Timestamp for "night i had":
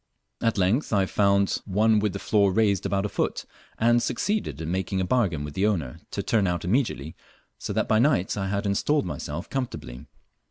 7.99-8.65